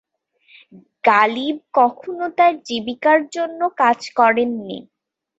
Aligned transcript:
গালিব 1.03 1.57
কখনো 1.77 2.25
তার 2.37 2.53
জীবিকার 2.67 3.19
জন্য 3.35 3.59
কাজ 3.81 3.99
করেননি। 4.19 4.77